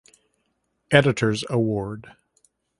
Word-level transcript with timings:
Editors 0.89 1.43
Award. 1.47 2.07